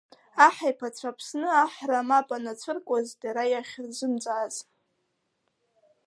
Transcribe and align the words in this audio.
Аҳ 0.45 0.57
иԥацәа 0.69 1.09
Аԥсны 1.11 1.49
аҳра 1.63 2.07
мап 2.07 2.29
анырцәыркуаз 2.35 3.07
дара 3.21 3.43
иахьырзымҵааз. 3.47 4.55